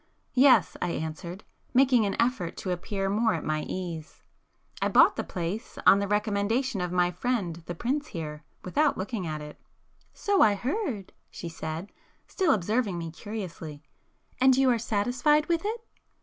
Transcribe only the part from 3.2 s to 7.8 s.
at my ease—"I bought the place,—on the recommendation of my friend the